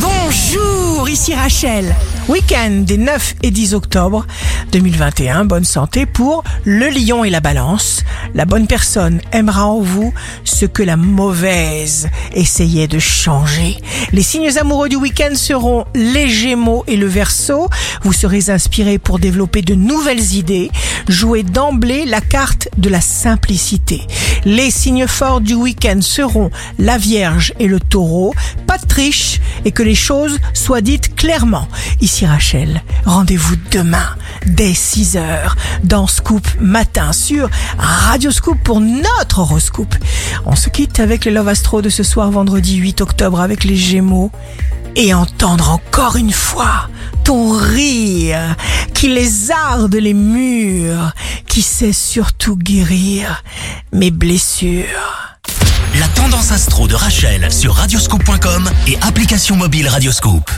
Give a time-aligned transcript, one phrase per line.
[0.00, 1.94] Bonjour, ici Rachel.
[2.28, 4.26] Week-end des 9 et 10 octobre
[4.70, 5.44] 2021.
[5.44, 8.04] Bonne santé pour le lion et la balance.
[8.34, 10.12] La bonne personne aimera en vous
[10.44, 13.78] ce que la mauvaise essayait de changer.
[14.12, 17.68] Les signes amoureux du week-end seront les gémeaux et le verso.
[18.02, 20.70] Vous serez inspiré pour développer de nouvelles idées.
[21.08, 24.02] Jouez d'emblée la carte de la simplicité.
[24.44, 28.34] Les signes forts du week-end seront la vierge et le taureau.
[28.66, 31.66] Pas de triche et que les choses soient dites clairement.
[32.00, 35.52] Ici Rachel, rendez-vous demain dès 6h
[35.84, 37.48] dans Scoop Matin sur
[37.78, 39.94] Radio Scoop pour notre horoscope.
[40.44, 43.76] On se quitte avec le Love Astro de ce soir vendredi 8 octobre avec les
[43.76, 44.30] Gémeaux
[44.94, 46.88] et entendre encore une fois
[47.28, 48.56] ton rire
[48.94, 51.12] qui lézarde les murs,
[51.46, 53.44] qui sait surtout guérir
[53.92, 55.36] mes blessures.
[56.00, 60.50] La tendance astro de Rachel sur radioscope.com et application mobile Radioscope.